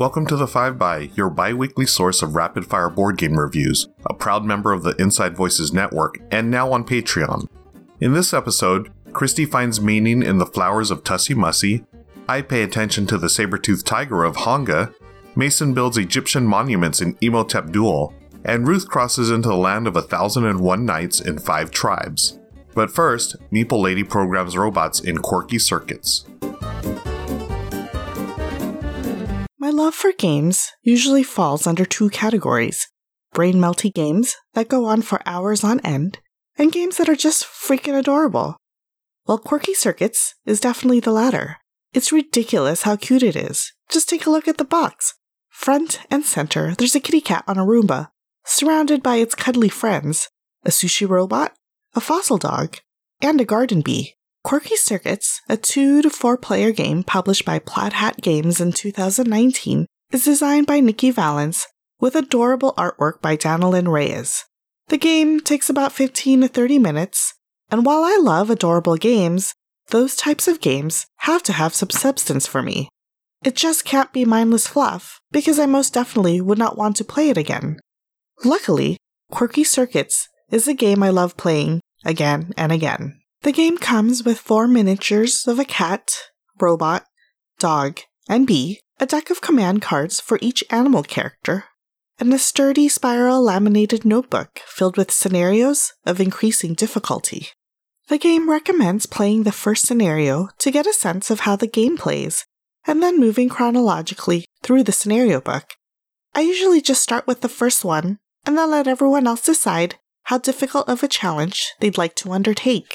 [0.00, 3.86] Welcome to the 5 by, your bi weekly source of rapid fire board game reviews,
[4.06, 7.46] a proud member of the Inside Voices Network, and now on Patreon.
[8.00, 11.84] In this episode, Christy finds meaning in the flowers of Tussie Mussie,
[12.26, 14.94] I pay attention to the saber-toothed tiger of Honga,
[15.36, 20.02] Mason builds Egyptian monuments in Imhotep Duel, and Ruth crosses into the land of a
[20.02, 22.38] thousand and one nights in five tribes.
[22.74, 26.24] But first, Meeple Lady programs robots in quirky circuits.
[29.62, 32.88] My love for games usually falls under two categories
[33.34, 36.18] brain melty games that go on for hours on end,
[36.56, 38.56] and games that are just freaking adorable.
[39.26, 41.58] Well, Quirky Circuits is definitely the latter.
[41.92, 43.74] It's ridiculous how cute it is.
[43.90, 45.12] Just take a look at the box.
[45.50, 48.08] Front and center, there's a kitty cat on a Roomba,
[48.46, 50.30] surrounded by its cuddly friends
[50.64, 51.52] a sushi robot,
[51.94, 52.78] a fossil dog,
[53.20, 54.14] and a garden bee.
[54.42, 59.86] Quirky Circuits, a two to four player game published by Plaid Hat Games in 2019,
[60.12, 61.66] is designed by Nikki Valens
[62.00, 64.46] with adorable artwork by Danilyn Reyes.
[64.88, 67.34] The game takes about 15 to 30 minutes,
[67.70, 69.54] and while I love adorable games,
[69.88, 72.88] those types of games have to have some substance for me.
[73.44, 77.28] It just can't be mindless fluff, because I most definitely would not want to play
[77.28, 77.78] it again.
[78.42, 78.96] Luckily,
[79.30, 83.19] Quirky Circuits is a game I love playing again and again.
[83.42, 86.12] The game comes with four miniatures of a cat,
[86.60, 87.06] robot,
[87.58, 91.64] dog, and bee, a deck of command cards for each animal character,
[92.18, 97.48] and a sturdy spiral laminated notebook filled with scenarios of increasing difficulty.
[98.08, 101.96] The game recommends playing the first scenario to get a sense of how the game
[101.96, 102.44] plays,
[102.86, 105.76] and then moving chronologically through the scenario book.
[106.34, 110.36] I usually just start with the first one, and then let everyone else decide how
[110.36, 112.92] difficult of a challenge they'd like to undertake.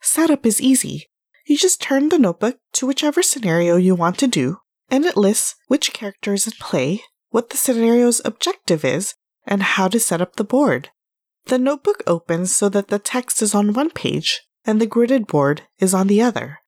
[0.00, 1.06] Setup is easy.
[1.46, 4.58] You just turn the notebook to whichever scenario you want to do,
[4.90, 9.14] and it lists which character is in play, what the scenario's objective is,
[9.46, 10.90] and how to set up the board.
[11.46, 15.62] The notebook opens so that the text is on one page and the gridded board
[15.78, 16.58] is on the other.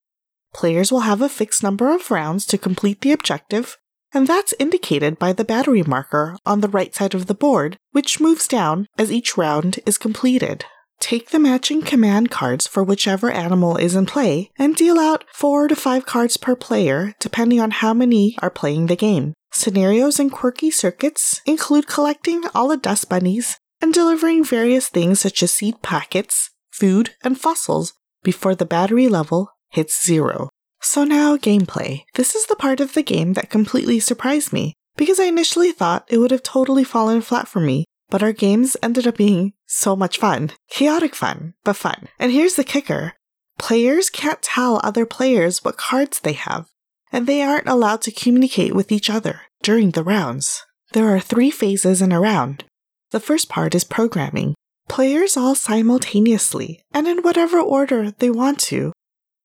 [0.53, 3.77] Players will have a fixed number of rounds to complete the objective,
[4.13, 8.19] and that's indicated by the battery marker on the right side of the board, which
[8.19, 10.65] moves down as each round is completed.
[11.03, 15.67] Take the matching command cards for whichever animal is in play and deal out 4
[15.67, 19.33] to 5 cards per player, depending on how many are playing the game.
[19.51, 25.43] Scenarios and quirky circuits include collecting all the dust bunnies and delivering various things such
[25.43, 27.91] as seed packets, food, and fossils
[28.23, 30.47] before the battery level hits zero.
[30.81, 32.03] So now, gameplay.
[32.13, 36.07] This is the part of the game that completely surprised me, because I initially thought
[36.07, 39.95] it would have totally fallen flat for me but our games ended up being so
[39.95, 40.51] much fun.
[40.69, 42.07] Chaotic fun, but fun.
[42.19, 43.13] And here's the kicker
[43.57, 46.67] players can't tell other players what cards they have,
[47.11, 50.63] and they aren't allowed to communicate with each other during the rounds.
[50.91, 52.65] There are three phases in a round.
[53.09, 54.53] The first part is programming.
[54.87, 58.93] Players all simultaneously, and in whatever order they want to,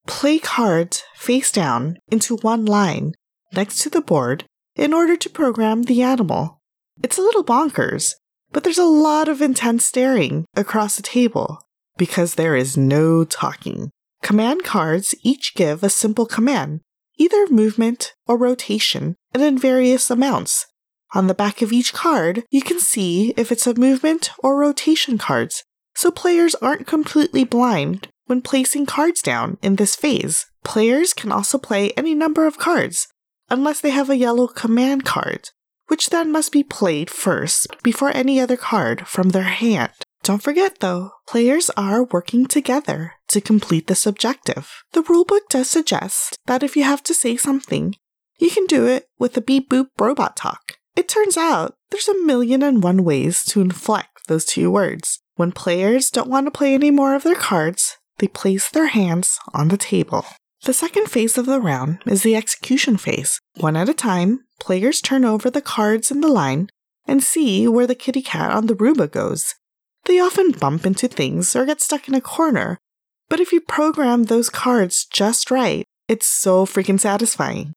[0.07, 3.15] play cards face down into one line
[3.51, 4.45] next to the board
[4.77, 6.61] in order to program the animal.
[7.03, 8.17] It's a little bonkers,
[8.53, 11.63] but there's a lot of intense staring across the table
[11.97, 13.91] because there is no talking.
[14.23, 16.81] Command cards each give a simple command,
[17.19, 20.67] either movement or rotation, and in various amounts.
[21.15, 25.19] On the back of each card, you can see if it's a movement or rotation
[25.19, 30.47] cards, so players aren't completely blind when placing cards down in this phase.
[30.65, 33.09] Players can also play any number of cards,
[33.49, 35.49] unless they have a yellow command card,
[35.89, 39.93] which then must be played first before any other card from their hand.
[40.23, 44.83] Don't forget though, players are working together to complete this objective.
[44.93, 47.95] The rulebook does suggest that if you have to say something,
[48.39, 50.75] you can do it with a beep boop robot talk.
[50.97, 55.21] It turns out there's a million and one ways to inflect those two words.
[55.37, 59.39] When players don't want to play any more of their cards, they place their hands
[59.55, 60.27] on the table.
[60.65, 63.41] The second phase of the round is the execution phase.
[63.59, 66.69] One at a time, players turn over the cards in the line
[67.07, 69.55] and see where the kitty cat on the Roomba goes.
[70.05, 72.79] They often bump into things or get stuck in a corner,
[73.29, 77.75] but if you program those cards just right, it's so freaking satisfying.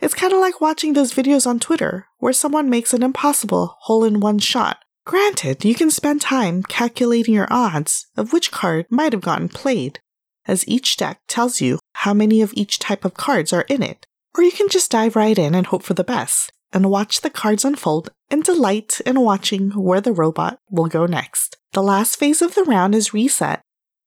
[0.00, 4.04] It's kind of like watching those videos on Twitter where someone makes an impossible hole
[4.04, 4.78] in one shot.
[5.06, 10.00] Granted, you can spend time calculating your odds of which card might have gotten played,
[10.46, 14.06] as each deck tells you how many of each type of cards are in it.
[14.36, 17.30] Or you can just dive right in and hope for the best, and watch the
[17.30, 21.56] cards unfold and delight in watching where the robot will go next.
[21.72, 23.60] The last phase of the round is reset.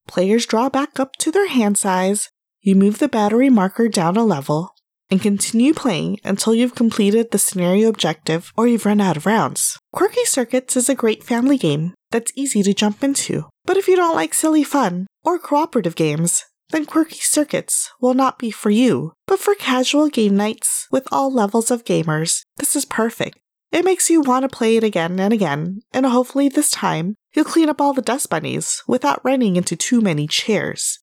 [0.07, 2.29] Players draw back up to their hand size,
[2.61, 4.73] you move the battery marker down a level,
[5.09, 9.79] and continue playing until you've completed the scenario objective or you've run out of rounds.
[9.93, 13.45] Quirky Circuits is a great family game that's easy to jump into.
[13.65, 18.37] But if you don't like silly fun or cooperative games, then Quirky Circuits will not
[18.37, 19.13] be for you.
[19.25, 23.39] But for casual game nights with all levels of gamers, this is perfect.
[23.71, 27.45] It makes you want to play it again and again, and hopefully this time you'll
[27.45, 30.99] clean up all the dust bunnies without running into too many chairs.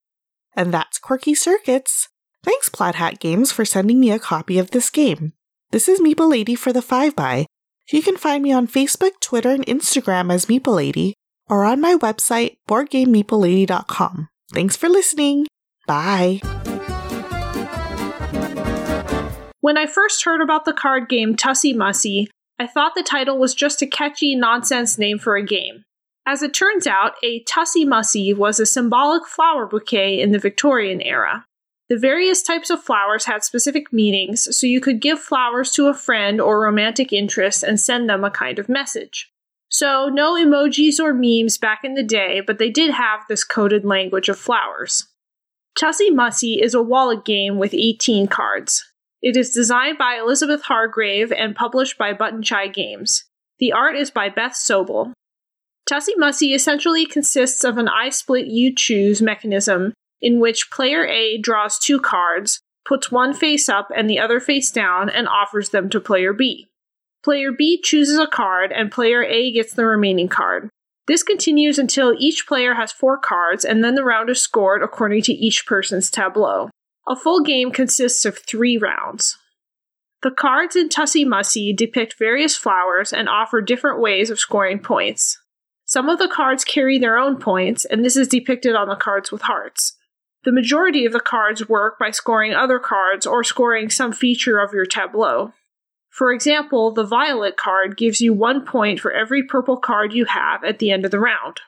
[0.56, 2.08] And that's Quirky Circuits.
[2.42, 5.32] Thanks, Plaid Hat Games, for sending me a copy of this game.
[5.70, 7.46] This is Meeple Lady for the 5 by.
[7.90, 11.14] You can find me on Facebook, Twitter, and Instagram as Meeple Lady,
[11.48, 14.28] or on my website, boardgamemeeplelady.com.
[14.52, 15.46] Thanks for listening.
[15.86, 16.40] Bye.
[19.60, 22.28] When I first heard about the card game Tussie Mussie,
[22.58, 25.84] I thought the title was just a catchy nonsense name for a game.
[26.26, 31.02] As it turns out, a Tussie Mussie was a symbolic flower bouquet in the Victorian
[31.02, 31.44] era.
[31.90, 35.94] The various types of flowers had specific meanings, so you could give flowers to a
[35.94, 39.30] friend or romantic interest and send them a kind of message.
[39.68, 43.84] So, no emojis or memes back in the day, but they did have this coded
[43.84, 45.08] language of flowers.
[45.78, 48.84] Tussie Mussie is a wallet game with 18 cards.
[49.20, 53.24] It is designed by Elizabeth Hargrave and published by Button Shy Games.
[53.58, 55.12] The art is by Beth Sobel.
[55.86, 61.38] Tussie Mussie essentially consists of an I split you choose mechanism in which player A
[61.38, 65.90] draws two cards, puts one face up and the other face down, and offers them
[65.90, 66.68] to player B.
[67.24, 70.70] Player B chooses a card, and player A gets the remaining card.
[71.06, 75.22] This continues until each player has four cards, and then the round is scored according
[75.22, 76.70] to each person's tableau.
[77.06, 79.36] A full game consists of three rounds.
[80.22, 85.38] The cards in Tussie Mussie depict various flowers and offer different ways of scoring points.
[85.84, 89.30] Some of the cards carry their own points, and this is depicted on the cards
[89.30, 89.98] with hearts.
[90.44, 94.72] The majority of the cards work by scoring other cards or scoring some feature of
[94.72, 95.52] your tableau.
[96.14, 100.62] For example, the violet card gives you one point for every purple card you have
[100.62, 101.60] at the end of the round.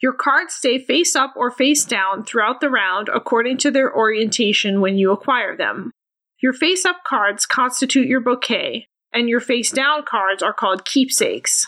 [0.00, 4.80] Your cards stay face up or face down throughout the round according to their orientation
[4.80, 5.90] when you acquire them.
[6.42, 11.66] Your face up cards constitute your bouquet, and your face down cards are called keepsakes.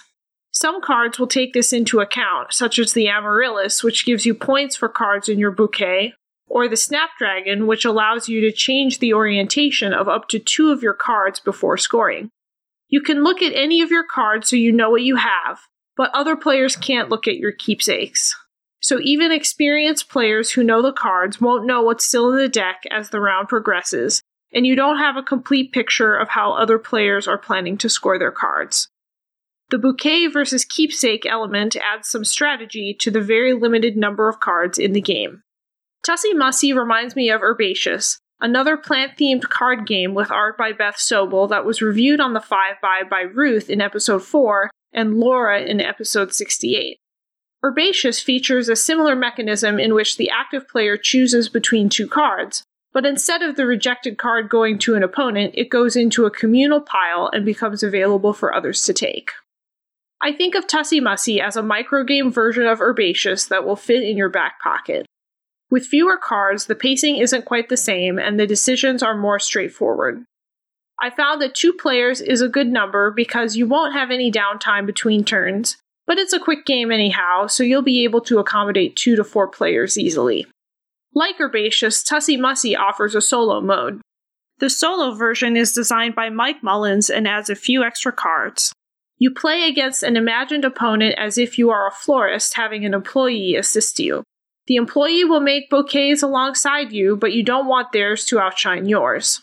[0.50, 4.76] Some cards will take this into account, such as the Amaryllis, which gives you points
[4.76, 6.14] for cards in your bouquet,
[6.48, 10.82] or the Snapdragon, which allows you to change the orientation of up to two of
[10.82, 12.30] your cards before scoring.
[12.88, 15.60] You can look at any of your cards so you know what you have,
[15.96, 18.34] but other players can't look at your keepsakes.
[18.80, 22.82] So even experienced players who know the cards won't know what's still in the deck
[22.90, 24.22] as the round progresses,
[24.54, 28.18] and you don't have a complete picture of how other players are planning to score
[28.18, 28.88] their cards.
[29.70, 34.78] The bouquet versus keepsake element adds some strategy to the very limited number of cards
[34.78, 35.42] in the game.
[36.04, 40.96] Tussie Mussie reminds me of Herbaceous, another plant themed card game with art by Beth
[40.96, 45.60] Sobel that was reviewed on the 5 by by Ruth in episode 4 and Laura
[45.60, 46.98] in episode 68.
[47.62, 52.62] Herbaceous features a similar mechanism in which the active player chooses between two cards,
[52.92, 56.80] but instead of the rejected card going to an opponent, it goes into a communal
[56.80, 59.32] pile and becomes available for others to take.
[60.20, 64.16] I think of Tussie Mussie as a microgame version of Herbaceous that will fit in
[64.16, 65.06] your back pocket.
[65.70, 70.25] With fewer cards, the pacing isn't quite the same and the decisions are more straightforward.
[71.00, 74.87] I found that two players is a good number because you won't have any downtime
[74.87, 79.14] between turns, but it's a quick game anyhow, so you'll be able to accommodate two
[79.14, 80.46] to four players easily.
[81.14, 84.00] Like Herbaceous, Tussie Mussie offers a solo mode.
[84.58, 88.72] The solo version is designed by Mike Mullins and adds a few extra cards.
[89.18, 93.54] You play against an imagined opponent as if you are a florist having an employee
[93.54, 94.25] assist you.
[94.68, 99.40] The employee will make bouquets alongside you, but you don't want theirs to outshine yours.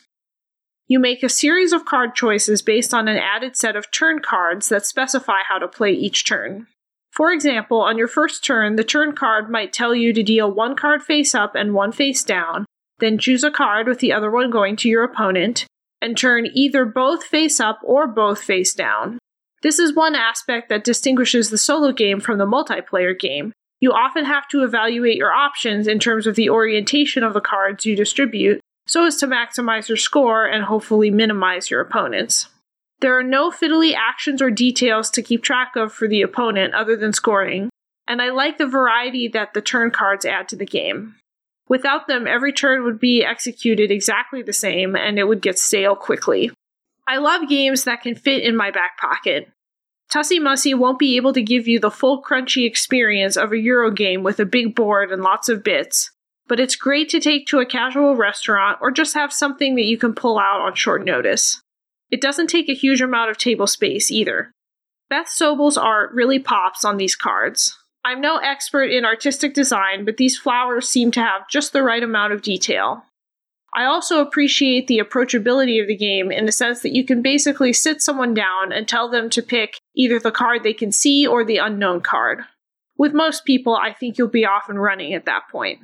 [0.88, 4.70] You make a series of card choices based on an added set of turn cards
[4.70, 6.68] that specify how to play each turn.
[7.12, 10.76] For example, on your first turn, the turn card might tell you to deal one
[10.76, 12.68] card face up and one face down,
[13.00, 15.66] then choose a card with the other one going to your opponent,
[16.04, 19.18] and turn either both face up or both face down.
[19.64, 23.54] This is one aspect that distinguishes the solo game from the multiplayer game,
[23.86, 27.86] you often have to evaluate your options in terms of the orientation of the cards
[27.86, 32.48] you distribute so as to maximize your score and hopefully minimize your opponent's.
[33.02, 36.96] There are no fiddly actions or details to keep track of for the opponent other
[36.96, 37.70] than scoring,
[38.08, 41.14] and I like the variety that the turn cards add to the game.
[41.70, 45.96] Without them, every turn would be executed exactly the same and it would get stale
[45.96, 46.50] quickly.
[47.08, 49.48] I love games that can fit in my back pocket.
[50.12, 53.92] Tussie Mussie won't be able to give you the full crunchy experience of a Euro
[53.92, 56.12] game with a big board and lots of bits,
[56.48, 59.98] but it's great to take to a casual restaurant or just have something that you
[59.98, 61.62] can pull out on short notice.
[62.12, 64.52] It doesn't take a huge amount of table space either.
[65.10, 67.78] Beth Sobel's art really pops on these cards.
[68.04, 72.04] I'm no expert in artistic design, but these flowers seem to have just the right
[72.04, 73.04] amount of detail.
[73.76, 77.74] I also appreciate the approachability of the game in the sense that you can basically
[77.74, 81.44] sit someone down and tell them to pick either the card they can see or
[81.44, 82.40] the unknown card.
[82.98, 85.80] With most people, I think you'll be off and running at that point.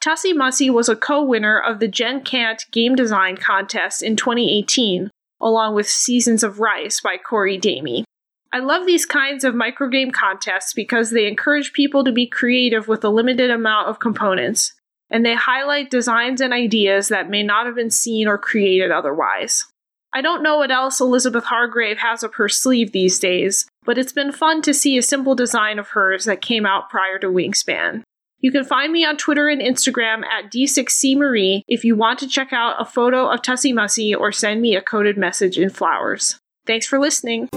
[0.00, 5.10] Tussie Mussie was a co winner of the Jen Kant Game Design Contest in 2018,
[5.40, 8.04] along with Seasons of Rice by Corey Damey.
[8.52, 13.04] I love these kinds of microgame contests because they encourage people to be creative with
[13.04, 14.72] a limited amount of components,
[15.10, 19.64] and they highlight designs and ideas that may not have been seen or created otherwise.
[20.12, 24.12] I don't know what else Elizabeth Hargrave has up her sleeve these days, but it's
[24.12, 28.02] been fun to see a simple design of hers that came out prior to Wingspan.
[28.40, 32.52] You can find me on Twitter and Instagram at D6CMarie if you want to check
[32.52, 36.38] out a photo of Tussie Mussie or send me a coded message in flowers.
[36.64, 37.48] Thanks for listening.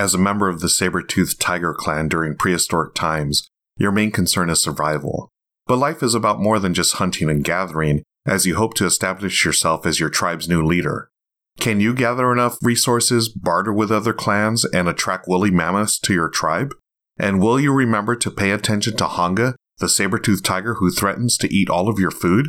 [0.00, 3.46] As a member of the saber-toothed tiger clan during prehistoric times,
[3.80, 5.30] your main concern is survival.
[5.66, 9.44] But life is about more than just hunting and gathering, as you hope to establish
[9.44, 11.08] yourself as your tribe's new leader.
[11.58, 16.28] Can you gather enough resources, barter with other clans, and attract woolly mammoths to your
[16.28, 16.74] tribe?
[17.18, 21.54] And will you remember to pay attention to Honga, the saber-toothed tiger who threatens to
[21.54, 22.48] eat all of your food?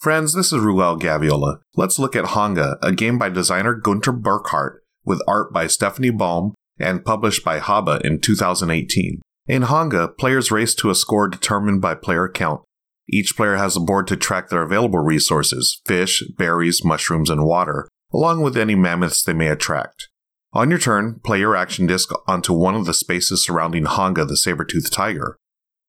[0.00, 1.58] Friends, this is Ruel Gaviola.
[1.76, 6.54] Let's look at Honga, a game by designer Gunter Burkhardt, with art by Stephanie Baum
[6.78, 9.20] and published by Haba in 2018.
[9.46, 12.62] In Honga, players race to a score determined by player count.
[13.06, 17.88] Each player has a board to track their available resources fish, berries, mushrooms, and water,
[18.12, 20.08] along with any mammoths they may attract.
[20.54, 24.36] On your turn, play your action disc onto one of the spaces surrounding Honga the
[24.36, 25.36] saber-toothed tiger.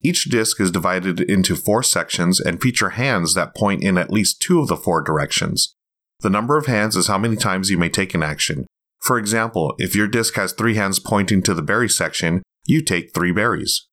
[0.02, 4.42] Each disc is divided into four sections and feature hands that point in at least
[4.42, 5.74] two of the four directions.
[6.20, 8.66] The number of hands is how many times you may take an action.
[9.00, 13.14] For example, if your disc has three hands pointing to the berry section, you take
[13.14, 13.88] three berries.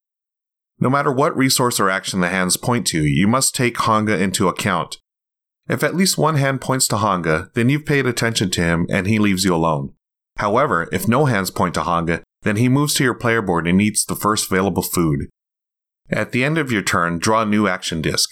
[0.80, 4.48] No matter what resource or action the hands point to, you must take Honga into
[4.48, 4.98] account.
[5.70, 9.08] If at least one hand points to Honga, then you've paid attention to him and
[9.08, 9.94] he leaves you alone.
[10.38, 13.82] However, if no hands point to Honga, then he moves to your player board and
[13.82, 15.30] eats the first available food.
[16.10, 18.30] At the end of your turn, draw a new action disc.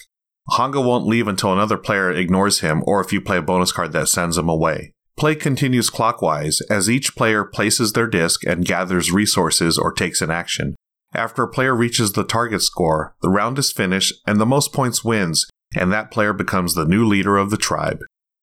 [0.50, 3.92] Honga won't leave until another player ignores him or if you play a bonus card
[3.92, 4.92] that sends him away.
[5.18, 10.30] Play continues clockwise as each player places their disc and gathers resources or takes an
[10.30, 10.74] action.
[11.14, 15.04] After a player reaches the target score, the round is finished and the most points
[15.04, 18.00] wins, and that player becomes the new leader of the tribe.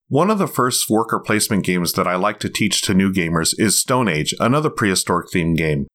[0.07, 3.53] One of the first worker placement games that I like to teach to new gamers
[3.57, 5.87] is Stone Age, another prehistoric themed game.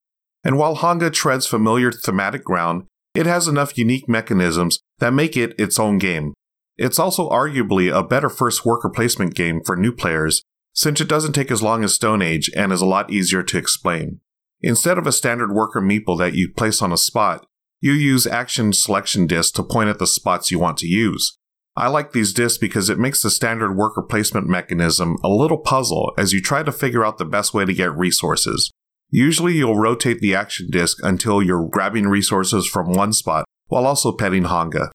[0.45, 5.54] And while Honga treads familiar thematic ground, it has enough unique mechanisms that make it
[5.59, 6.35] its own game.
[6.76, 10.43] It's also arguably a better first worker placement game for new players,
[10.75, 13.59] since it doesn't take as long as Stone Age and is a lot easier to
[13.59, 14.21] explain.
[14.61, 17.47] Instead of a standard worker meeple that you place on a spot,
[17.81, 21.37] you use action selection discs to point at the spots you want to use.
[21.76, 26.12] I like these discs because it makes the standard worker placement mechanism a little puzzle
[26.16, 28.71] as you try to figure out the best way to get resources.
[29.11, 34.12] Usually you'll rotate the action disc until you're grabbing resources from one spot while also
[34.12, 34.90] petting Honga.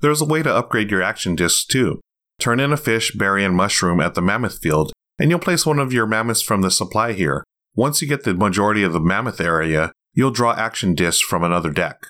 [0.00, 2.00] There's a way to upgrade your action discs too.
[2.38, 5.78] Turn in a fish, berry, and mushroom at the mammoth field, and you'll place one
[5.78, 7.44] of your mammoths from the supply here.
[7.74, 11.70] Once you get the majority of the mammoth area, you'll draw action discs from another
[11.70, 12.06] deck.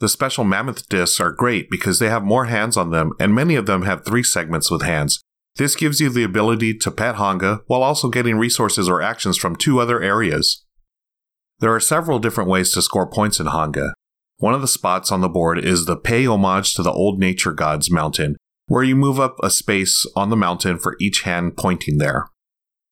[0.00, 3.54] The special mammoth discs are great because they have more hands on them, and many
[3.54, 5.20] of them have three segments with hands.
[5.56, 9.56] This gives you the ability to pet Honga while also getting resources or actions from
[9.56, 10.64] two other areas.
[11.60, 13.92] There are several different ways to score points in Honga.
[14.38, 17.52] One of the spots on the board is the Pay Homage to the Old Nature
[17.52, 18.36] Gods mountain,
[18.66, 22.28] where you move up a space on the mountain for each hand pointing there.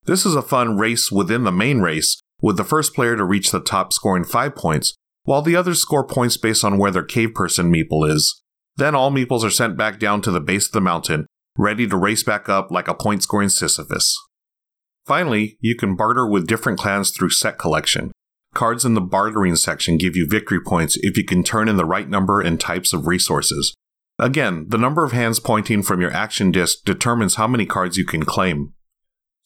[0.07, 3.51] This is a fun race within the main race, with the first player to reach
[3.51, 4.95] the top scoring 5 points,
[5.25, 8.41] while the others score points based on where their cave person meeple is.
[8.77, 11.27] Then all meeples are sent back down to the base of the mountain,
[11.59, 14.17] ready to race back up like a point scoring Sisyphus.
[15.05, 18.13] Finally, you can barter with different clans through set collection.
[18.55, 21.85] Cards in the bartering section give you victory points if you can turn in the
[21.85, 23.75] right number and types of resources.
[24.19, 28.05] Again, the number of hands pointing from your action disc determines how many cards you
[28.05, 28.73] can claim.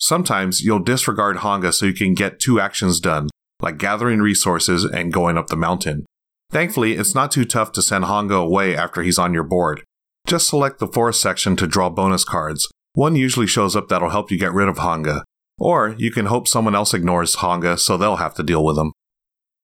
[0.01, 3.29] Sometimes you'll disregard Honga so you can get two actions done,
[3.61, 6.07] like gathering resources and going up the mountain.
[6.51, 9.83] Thankfully, it's not too tough to send Honga away after he's on your board.
[10.27, 12.69] Just select the forest section to draw bonus cards.
[12.95, 15.23] One usually shows up that'll help you get rid of Honga.
[15.59, 18.93] Or you can hope someone else ignores Honga so they'll have to deal with him.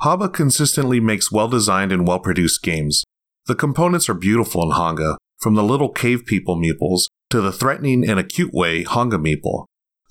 [0.02, 3.02] Haba consistently makes well designed and well produced games.
[3.46, 8.04] The components are beautiful in Honga, from the little cave people meeples to the threatening
[8.04, 9.64] in a cute way Honga meeple.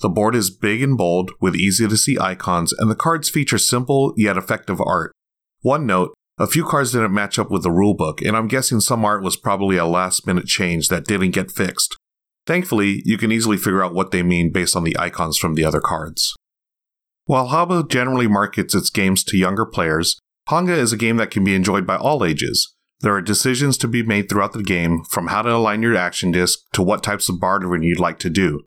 [0.05, 3.57] The board is big and bold, with easy to see icons, and the cards feature
[3.57, 5.11] simple yet effective art.
[5.63, 9.03] One note a few cards didn't match up with the rulebook, and I'm guessing some
[9.03, 11.97] art was probably a last minute change that didn't get fixed.
[12.45, 15.65] Thankfully, you can easily figure out what they mean based on the icons from the
[15.65, 16.35] other cards.
[17.25, 21.43] While Haba generally markets its games to younger players, Honga is a game that can
[21.43, 22.75] be enjoyed by all ages.
[22.99, 26.29] There are decisions to be made throughout the game, from how to align your action
[26.29, 28.61] disc to what types of bartering you'd like to do.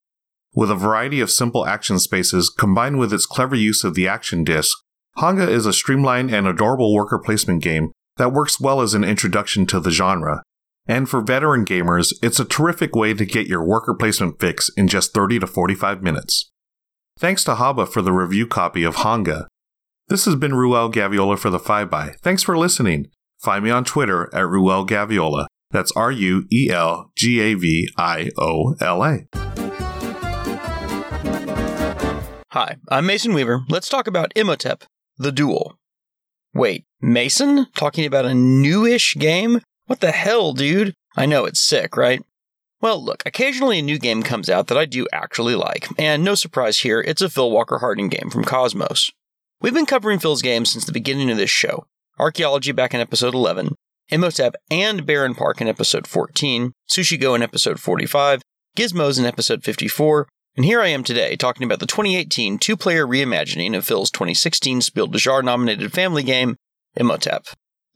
[0.54, 4.44] With a variety of simple action spaces combined with its clever use of the action
[4.44, 4.76] disc,
[5.18, 9.66] Honga is a streamlined and adorable worker placement game that works well as an introduction
[9.66, 10.42] to the genre.
[10.86, 14.88] And for veteran gamers, it's a terrific way to get your worker placement fix in
[14.88, 16.50] just 30 to 45 minutes.
[17.18, 19.46] Thanks to Haba for the review copy of Honga.
[20.08, 22.14] This has been Ruel Gaviola for the 5 by.
[22.22, 23.08] Thanks for listening.
[23.38, 25.46] Find me on Twitter at Ruel Gaviola.
[25.70, 29.47] That's R U E L G A V I O L A.
[32.52, 33.66] Hi, I'm Mason Weaver.
[33.68, 34.84] Let's talk about Imhotep,
[35.18, 35.76] the Duel.
[36.54, 37.66] Wait, Mason?
[37.74, 39.60] Talking about a newish game?
[39.84, 40.94] What the hell, dude?
[41.14, 42.22] I know it's sick, right?
[42.80, 46.34] Well, look, occasionally a new game comes out that I do actually like, and no
[46.34, 49.12] surprise here, it's a Phil Walker Harding game from Kosmos.
[49.60, 51.84] We've been covering Phil's games since the beginning of this show
[52.18, 53.74] Archaeology back in episode 11,
[54.08, 58.40] Imhotep and Barenpark in episode 14, Sushi Go in episode 45,
[58.74, 60.26] Gizmos in episode 54,
[60.58, 64.80] and here I am today talking about the 2018 two player reimagining of Phil's 2016
[64.80, 66.56] Spiel des Jahres nominated family game,
[66.96, 67.46] Imhotep.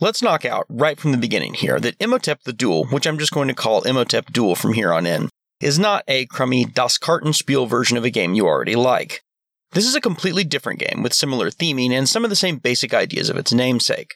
[0.01, 3.33] Let's knock out right from the beginning here that Imhotep the Duel, which I'm just
[3.33, 5.29] going to call Imhotep Duel from here on in,
[5.61, 9.23] is not a crummy Das Kartenspiel version of a game you already like.
[9.73, 12.95] This is a completely different game with similar theming and some of the same basic
[12.95, 14.15] ideas of its namesake.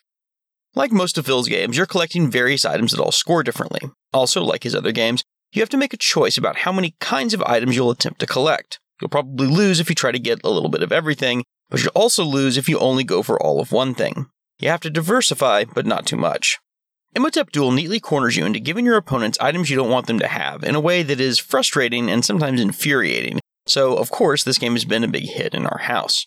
[0.76, 3.91] Like most of Phil's games, you're collecting various items that all score differently.
[4.12, 7.35] Also, like his other games, you have to make a choice about how many kinds
[7.35, 8.79] of items you'll attempt to collect.
[9.01, 11.92] You'll probably lose if you try to get a little bit of everything, but you'll
[11.94, 14.27] also lose if you only go for all of one thing.
[14.59, 16.59] You have to diversify, but not too much.
[17.14, 20.29] Imhotep Duel neatly corners you into giving your opponents items you don't want them to
[20.29, 24.73] have in a way that is frustrating and sometimes infuriating, so of course this game
[24.73, 26.27] has been a big hit in our house.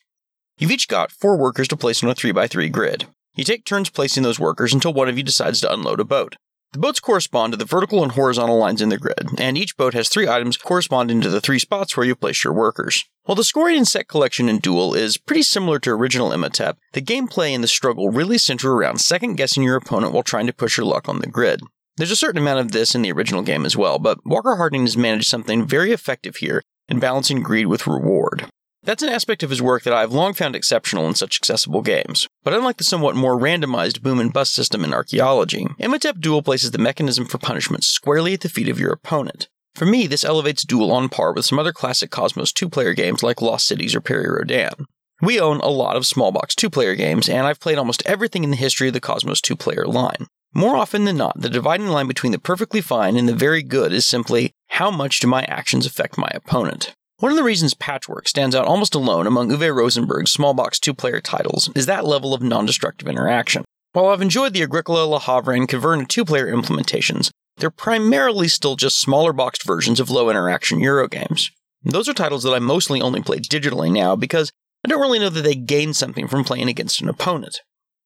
[0.57, 3.05] You've each got four workers to place on a 3x3 grid.
[3.35, 6.35] You take turns placing those workers until one of you decides to unload a boat.
[6.71, 9.95] The boats correspond to the vertical and horizontal lines in the grid, and each boat
[9.95, 13.05] has three items corresponding to the three spots where you place your workers.
[13.23, 17.01] While the scoring and set collection in Duel is pretty similar to original Imhotep, the
[17.01, 20.77] gameplay and the struggle really center around second guessing your opponent while trying to push
[20.77, 21.61] your luck on the grid.
[21.97, 24.83] There's a certain amount of this in the original game as well, but Walker Harding
[24.83, 28.45] has managed something very effective here in balancing greed with reward.
[28.83, 32.28] That's an aspect of his work that I've long found exceptional in such accessible games.
[32.49, 36.71] But unlike the somewhat more randomized boom and bust system in archaeology, Imhotep Duel places
[36.71, 39.47] the mechanism for punishment squarely at the feet of your opponent.
[39.75, 43.21] For me, this elevates Duel on par with some other classic Kosmos two player games
[43.21, 44.87] like Lost Cities or Perry Rhodan.
[45.21, 48.43] We own a lot of small box two player games, and I've played almost everything
[48.43, 50.25] in the history of the Kosmos two player line.
[50.51, 53.93] More often than not, the dividing line between the perfectly fine and the very good
[53.93, 56.95] is simply how much do my actions affect my opponent?
[57.19, 60.93] One of the reasons Patchwork stands out almost alone among Uwe Rosenberg's small box two
[60.93, 63.65] player titles is that level of non destructive interaction.
[63.91, 68.77] While I've enjoyed the Agricola, Le Havre, and Caverna two player implementations, they're primarily still
[68.77, 71.49] just smaller boxed versions of low interaction Eurogames.
[71.83, 74.49] Those are titles that I mostly only play digitally now because
[74.85, 77.59] I don't really know that they gain something from playing against an opponent.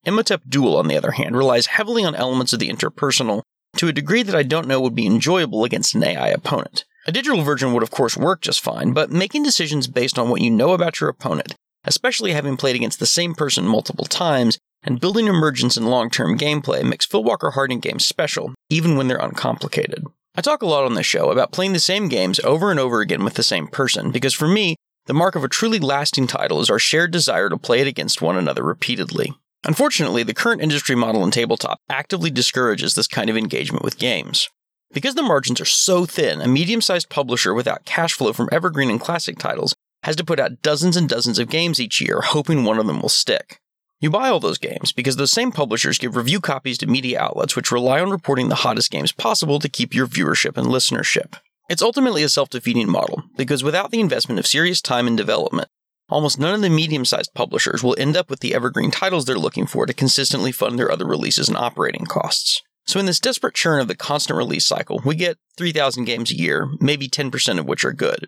[0.06, 3.44] Imhotep Duel, on the other hand, relies heavily on elements of the interpersonal
[3.78, 6.86] to a degree that I don't know would be enjoyable against an AI opponent.
[7.06, 10.40] A digital version would, of course, work just fine, but making decisions based on what
[10.40, 15.02] you know about your opponent, especially having played against the same person multiple times, and
[15.02, 19.18] building emergence in long term gameplay makes Phil Walker Harding games special, even when they're
[19.18, 20.06] uncomplicated.
[20.36, 23.02] I talk a lot on this show about playing the same games over and over
[23.02, 26.62] again with the same person, because for me, the mark of a truly lasting title
[26.62, 29.34] is our shared desire to play it against one another repeatedly.
[29.66, 34.50] Unfortunately, the current industry model in tabletop actively discourages this kind of engagement with games.
[34.94, 38.92] Because the margins are so thin, a medium sized publisher without cash flow from evergreen
[38.92, 42.64] and classic titles has to put out dozens and dozens of games each year, hoping
[42.64, 43.60] one of them will stick.
[44.00, 47.56] You buy all those games because those same publishers give review copies to media outlets
[47.56, 51.38] which rely on reporting the hottest games possible to keep your viewership and listenership.
[51.70, 55.70] It's ultimately a self defeating model because without the investment of serious time and development,
[56.10, 59.40] almost none of the medium sized publishers will end up with the evergreen titles they're
[59.40, 62.62] looking for to consistently fund their other releases and operating costs.
[62.86, 66.38] So, in this desperate churn of the constant release cycle, we get 3,000 games a
[66.38, 68.28] year, maybe 10% of which are good.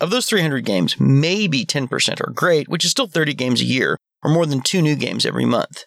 [0.00, 3.98] Of those 300 games, maybe 10% are great, which is still 30 games a year,
[4.22, 5.84] or more than two new games every month.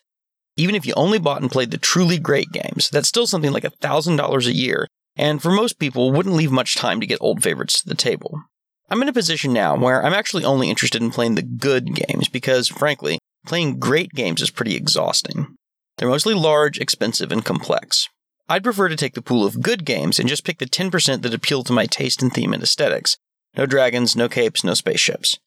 [0.56, 3.64] Even if you only bought and played the truly great games, that's still something like
[3.64, 7.82] $1,000 a year, and for most people, wouldn't leave much time to get old favorites
[7.82, 8.44] to the table.
[8.90, 12.30] I'm in a position now where I'm actually only interested in playing the good games
[12.30, 15.56] because, frankly, playing great games is pretty exhausting.
[15.98, 18.10] They're mostly large, expensive, and complex.
[18.50, 21.34] I'd prefer to take the pool of good games and just pick the 10% that
[21.34, 23.18] appeal to my taste and theme and aesthetics.
[23.56, 25.40] No dragons, no capes, no spaceships.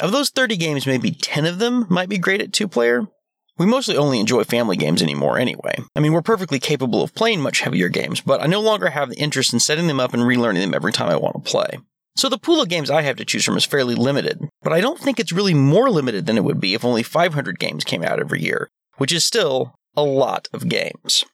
[0.00, 3.08] Of those 30 games, maybe 10 of them might be great at two player.
[3.56, 5.78] We mostly only enjoy family games anymore anyway.
[5.96, 9.10] I mean, we're perfectly capable of playing much heavier games, but I no longer have
[9.10, 11.78] the interest in setting them up and relearning them every time I want to play.
[12.16, 14.80] So the pool of games I have to choose from is fairly limited, but I
[14.80, 18.04] don't think it's really more limited than it would be if only 500 games came
[18.04, 21.24] out every year, which is still a lot of games.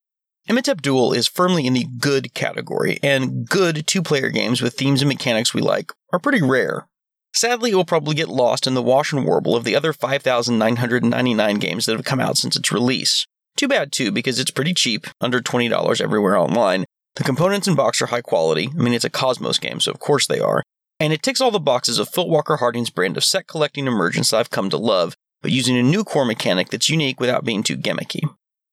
[0.46, 5.02] Imhotep Duel is firmly in the good category, and good two player games with themes
[5.02, 6.86] and mechanics we like are pretty rare.
[7.34, 11.56] Sadly, it will probably get lost in the wash and warble of the other 5,999
[11.56, 13.26] games that have come out since its release.
[13.56, 16.84] Too bad, too, because it's pretty cheap, under $20 everywhere online.
[17.16, 18.68] The components and box are high quality.
[18.72, 20.62] I mean, it's a Kosmos game, so of course they are.
[21.00, 24.30] And it ticks all the boxes of Phil Walker Harding's brand of set collecting emergence
[24.30, 27.62] that I've come to love, but using a new core mechanic that's unique without being
[27.62, 28.28] too gimmicky.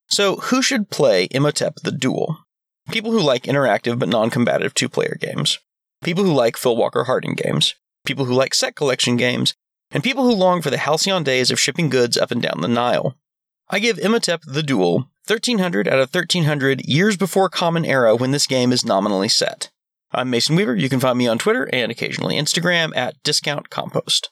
[0.08, 2.38] So, who should play Imhotep the Duel?
[2.90, 5.60] People who like interactive but non combative two player games.
[6.02, 9.54] People who like Phil Walker Harding games people who like set collection games,
[9.90, 12.68] and people who long for the halcyon days of shipping goods up and down the
[12.68, 13.16] Nile.
[13.68, 18.46] I give Imhotep the Duel 1300 out of 1300 years before Common Era when this
[18.46, 19.70] game is nominally set.
[20.10, 20.76] I'm Mason Weaver.
[20.76, 24.30] You can find me on Twitter and occasionally Instagram at Discount Compost.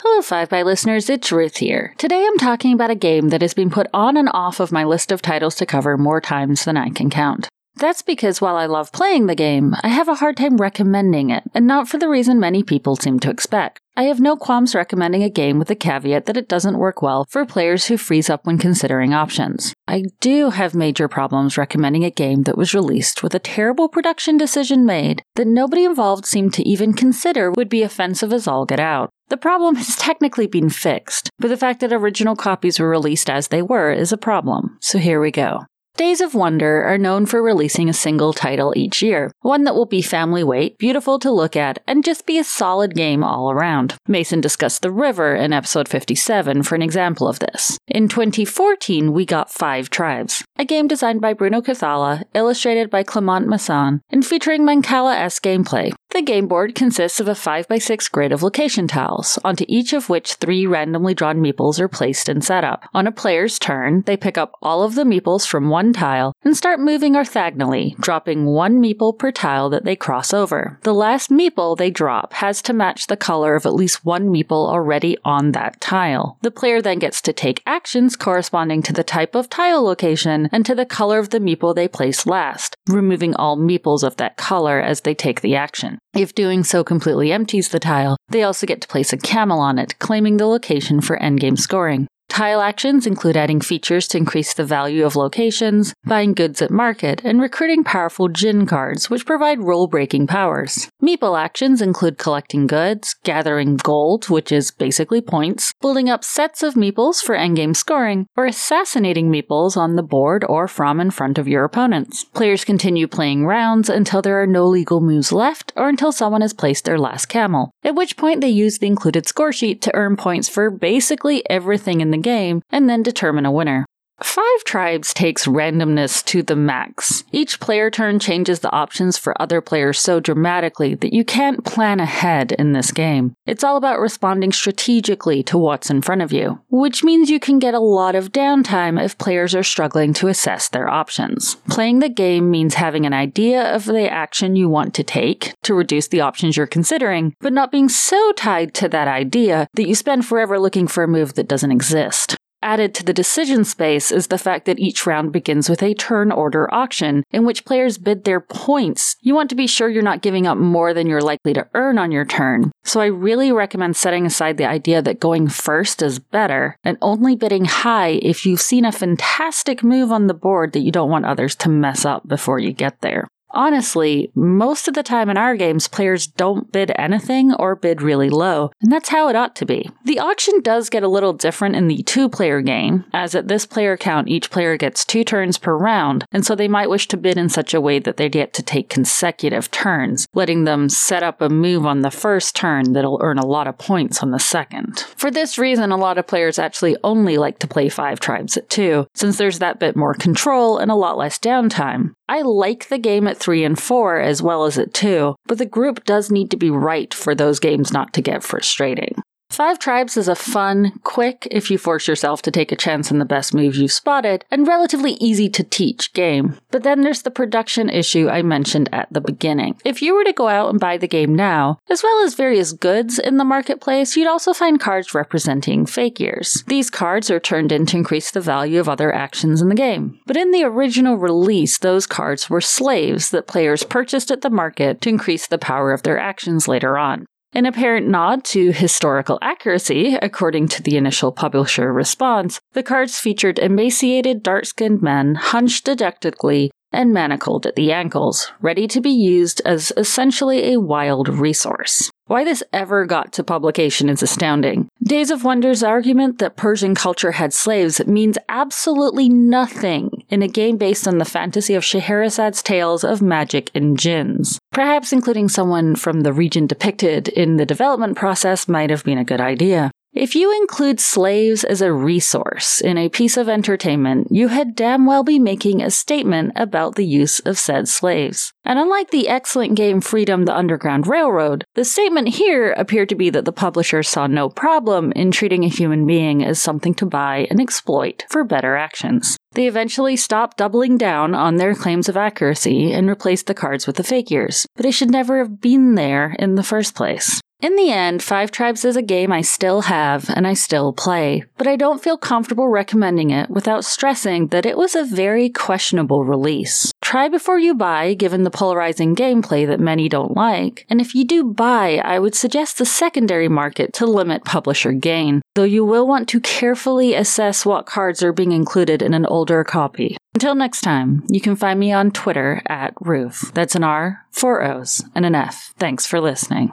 [0.00, 1.92] Hello, 5 by listeners, it's Ruth here.
[1.98, 4.84] Today I'm talking about a game that has been put on and off of my
[4.84, 7.48] list of titles to cover more times than I can count.
[7.78, 11.44] That's because while I love playing the game, I have a hard time recommending it,
[11.54, 13.78] and not for the reason many people seem to expect.
[13.96, 17.24] I have no qualms recommending a game with the caveat that it doesn't work well
[17.28, 19.74] for players who freeze up when considering options.
[19.86, 24.36] I do have major problems recommending a game that was released with a terrible production
[24.36, 28.80] decision made that nobody involved seemed to even consider would be offensive as all get
[28.80, 29.10] out.
[29.28, 33.48] The problem has technically been fixed, but the fact that original copies were released as
[33.48, 34.78] they were is a problem.
[34.80, 35.60] So here we go.
[35.98, 39.84] Days of Wonder are known for releasing a single title each year, one that will
[39.84, 43.96] be family weight, beautiful to look at, and just be a solid game all around.
[44.06, 47.78] Mason discussed The River in episode 57 for an example of this.
[47.88, 53.48] In 2014, we got Five Tribes, a game designed by Bruno Cathala, illustrated by Clement
[53.48, 55.92] Masson, and featuring Mancala-esque gameplay.
[56.10, 60.34] The game board consists of a 5x6 grid of location tiles, onto each of which
[60.34, 62.84] three randomly drawn meeples are placed and set up.
[62.94, 66.56] On a player's turn, they pick up all of the meeples from one tile and
[66.56, 70.78] start moving orthogonally, dropping one meeple per tile that they cross over.
[70.82, 74.68] The last meeple they drop has to match the color of at least one meeple
[74.68, 76.38] already on that tile.
[76.42, 80.64] The player then gets to take actions corresponding to the type of tile location and
[80.66, 84.80] to the color of the meeple they place last, removing all meeples of that color
[84.80, 85.98] as they take the action.
[86.14, 89.78] If doing so completely empties the tile, they also get to place a camel on
[89.78, 92.08] it, claiming the location for endgame scoring.
[92.28, 97.20] Tile actions include adding features to increase the value of locations, buying goods at market,
[97.24, 100.88] and recruiting powerful Djinn cards, which provide role breaking powers.
[101.02, 106.74] Meeple actions include collecting goods, gathering gold, which is basically points, building up sets of
[106.74, 111.48] meeples for endgame scoring, or assassinating meeples on the board or from in front of
[111.48, 112.24] your opponents.
[112.24, 116.52] Players continue playing rounds until there are no legal moves left or until someone has
[116.54, 120.16] placed their last camel, at which point they use the included score sheet to earn
[120.16, 123.87] points for basically everything in the game and then determine a winner.
[124.22, 127.22] Five Tribes takes randomness to the max.
[127.30, 132.00] Each player turn changes the options for other players so dramatically that you can't plan
[132.00, 133.36] ahead in this game.
[133.46, 137.60] It's all about responding strategically to what's in front of you, which means you can
[137.60, 141.54] get a lot of downtime if players are struggling to assess their options.
[141.68, 145.74] Playing the game means having an idea of the action you want to take to
[145.74, 149.94] reduce the options you're considering, but not being so tied to that idea that you
[149.94, 152.37] spend forever looking for a move that doesn't exist.
[152.62, 156.32] Added to the decision space is the fact that each round begins with a turn
[156.32, 159.14] order auction in which players bid their points.
[159.20, 161.98] You want to be sure you're not giving up more than you're likely to earn
[161.98, 162.72] on your turn.
[162.82, 167.36] So I really recommend setting aside the idea that going first is better and only
[167.36, 171.26] bidding high if you've seen a fantastic move on the board that you don't want
[171.26, 173.28] others to mess up before you get there.
[173.50, 178.28] Honestly, most of the time in our games, players don't bid anything or bid really
[178.28, 179.88] low, and that's how it ought to be.
[180.04, 183.64] The auction does get a little different in the two player game, as at this
[183.64, 187.16] player count, each player gets two turns per round, and so they might wish to
[187.16, 191.22] bid in such a way that they get to take consecutive turns, letting them set
[191.22, 194.38] up a move on the first turn that'll earn a lot of points on the
[194.38, 195.06] second.
[195.16, 198.68] For this reason, a lot of players actually only like to play five tribes at
[198.68, 202.12] two, since there's that bit more control and a lot less downtime.
[202.28, 205.66] I like the game at 3 and 4 as well as at 2, but the
[205.66, 209.14] group does need to be right for those games not to get frustrating.
[209.50, 213.18] Five Tribes is a fun, quick, if you force yourself to take a chance on
[213.18, 216.58] the best moves you've spotted, and relatively easy to teach game.
[216.70, 219.80] But then there's the production issue I mentioned at the beginning.
[219.84, 222.72] If you were to go out and buy the game now, as well as various
[222.72, 226.64] goods in the marketplace, you'd also find cards representing fakirs.
[226.66, 230.20] These cards are turned in to increase the value of other actions in the game.
[230.26, 235.00] But in the original release, those cards were slaves that players purchased at the market
[235.00, 237.26] to increase the power of their actions later on.
[237.54, 243.58] An apparent nod to historical accuracy, according to the initial publisher response, the cards featured
[243.58, 249.60] emaciated, dark skinned men hunched dejectedly and manacled at the ankles, ready to be used
[249.64, 252.10] as essentially a wild resource.
[252.26, 254.88] Why this ever got to publication is astounding.
[255.02, 260.76] Days of Wonder's argument that Persian culture had slaves means absolutely nothing in a game
[260.76, 264.58] based on the fantasy of Scheherazade's tales of magic and jinns.
[264.72, 269.24] Perhaps including someone from the region depicted in the development process might have been a
[269.24, 269.90] good idea.
[270.18, 275.06] If you include slaves as a resource in a piece of entertainment, you had damn
[275.06, 278.52] well be making a statement about the use of said slaves.
[278.64, 283.30] And unlike the excellent game Freedom the Underground Railroad, the statement here appeared to be
[283.30, 287.46] that the publisher saw no problem in treating a human being as something to buy
[287.48, 289.36] and exploit for better actions.
[289.52, 293.94] They eventually stopped doubling down on their claims of accuracy and replaced the cards with
[293.94, 297.40] the fakirs, but it should never have been there in the first place.
[297.60, 301.44] In the end, Five Tribes is a game I still have and I still play,
[301.56, 306.24] but I don't feel comfortable recommending it without stressing that it was a very questionable
[306.24, 306.92] release.
[307.02, 311.24] Try before you buy, given the polarizing gameplay that many don't like, and if you
[311.24, 316.06] do buy, I would suggest the secondary market to limit publisher gain, though you will
[316.06, 320.16] want to carefully assess what cards are being included in an older copy.
[320.32, 323.50] Until next time, you can find me on Twitter at Ruth.
[323.52, 325.74] That's an R, four O's, and an F.
[325.76, 326.72] Thanks for listening.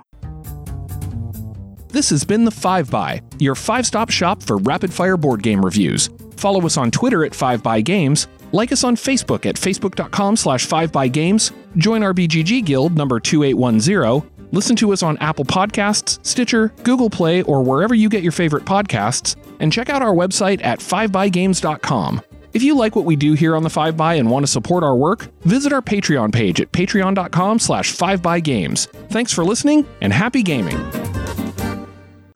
[1.96, 6.10] This has been the 5 by, your five-stop shop for rapid-fire board game reviews.
[6.36, 10.66] Follow us on Twitter at 5 by Games, like us on Facebook at facebook.com slash
[10.66, 16.20] 5 by Games, join our BGG Guild number 2810, listen to us on Apple Podcasts,
[16.26, 20.62] Stitcher, Google Play, or wherever you get your favorite podcasts, and check out our website
[20.66, 22.22] at 5bygames.com.
[22.52, 24.84] If you like what we do here on the 5 by and want to support
[24.84, 28.90] our work, visit our Patreon page at patreon.com slash 5bygames.
[29.08, 31.05] Thanks for listening, and happy gaming!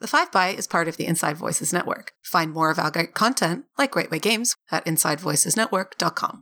[0.09, 2.13] 5 by is part of the Inside Voices Network.
[2.23, 6.37] Find more of our great content, like Great Way Games, at InsideVoicesNetwork.com.